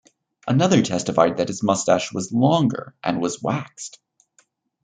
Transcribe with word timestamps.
Another 0.47 0.81
testified 0.81 1.37
that 1.37 1.49
his 1.49 1.61
mustache 1.61 2.11
was 2.11 2.31
longer 2.33 2.95
and 3.03 3.21
was 3.21 3.39
waxed. 3.39 3.99